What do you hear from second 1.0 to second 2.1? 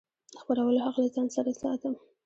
له ځان سره ساتم.